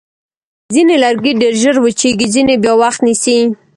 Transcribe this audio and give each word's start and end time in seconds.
ځینې 0.73 0.95
لرګي 1.03 1.31
ډېر 1.41 1.53
ژر 1.61 1.75
وچېږي، 1.81 2.27
ځینې 2.33 2.53
بیا 2.63 2.73
وخت 2.81 2.99
نیسي. 3.05 3.37